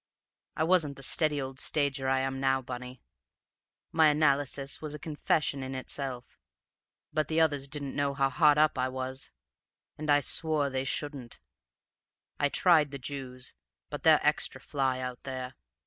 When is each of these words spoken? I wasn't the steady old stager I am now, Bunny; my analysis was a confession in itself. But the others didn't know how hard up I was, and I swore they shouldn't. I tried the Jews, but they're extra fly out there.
I 0.55 0.63
wasn't 0.63 0.97
the 0.97 1.03
steady 1.03 1.39
old 1.39 1.59
stager 1.59 2.07
I 2.07 2.21
am 2.21 2.39
now, 2.39 2.59
Bunny; 2.59 3.03
my 3.91 4.07
analysis 4.07 4.81
was 4.81 4.95
a 4.95 4.97
confession 4.97 5.61
in 5.61 5.75
itself. 5.75 6.39
But 7.13 7.27
the 7.27 7.39
others 7.39 7.67
didn't 7.67 7.95
know 7.95 8.15
how 8.15 8.31
hard 8.31 8.57
up 8.57 8.79
I 8.79 8.89
was, 8.89 9.29
and 9.99 10.09
I 10.09 10.19
swore 10.21 10.71
they 10.71 10.85
shouldn't. 10.85 11.37
I 12.39 12.49
tried 12.49 12.89
the 12.89 12.97
Jews, 12.97 13.53
but 13.91 14.01
they're 14.01 14.19
extra 14.23 14.59
fly 14.59 14.99
out 14.99 15.21
there. 15.21 15.53